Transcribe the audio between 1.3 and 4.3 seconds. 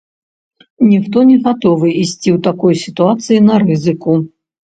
не гатовы ісці ў такой сітуацыі на рызыку.